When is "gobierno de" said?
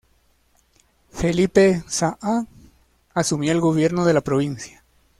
3.61-4.13